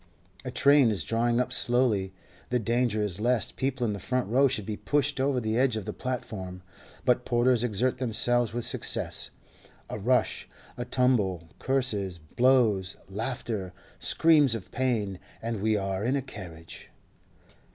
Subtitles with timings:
[0.43, 2.11] A train is drawing up slowly;
[2.49, 5.75] the danger is lest people in the front row should be pushed over the edge
[5.75, 6.63] of the platform,
[7.05, 9.29] but porters exert themselves with success.
[9.91, 16.89] A rush, a tumble, curses, blows, laughter, screams of pain—and we are in a carriage.